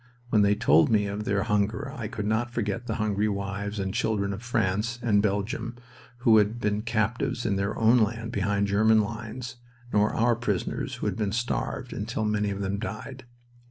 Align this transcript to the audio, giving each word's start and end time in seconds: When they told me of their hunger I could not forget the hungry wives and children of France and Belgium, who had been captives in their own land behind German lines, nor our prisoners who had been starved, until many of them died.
When 0.31 0.41
they 0.41 0.55
told 0.55 0.89
me 0.89 1.05
of 1.05 1.25
their 1.25 1.43
hunger 1.43 1.93
I 1.95 2.07
could 2.07 2.25
not 2.25 2.49
forget 2.49 2.87
the 2.87 2.95
hungry 2.95 3.27
wives 3.29 3.77
and 3.77 3.93
children 3.93 4.33
of 4.33 4.41
France 4.41 4.97
and 5.03 5.21
Belgium, 5.21 5.75
who 6.25 6.37
had 6.37 6.59
been 6.59 6.81
captives 6.81 7.45
in 7.45 7.55
their 7.55 7.77
own 7.77 7.99
land 7.99 8.31
behind 8.31 8.65
German 8.65 9.01
lines, 9.01 9.57
nor 9.93 10.11
our 10.15 10.35
prisoners 10.35 10.95
who 10.95 11.05
had 11.05 11.17
been 11.17 11.31
starved, 11.31 11.93
until 11.93 12.25
many 12.25 12.49
of 12.49 12.61
them 12.61 12.79
died. 12.79 13.25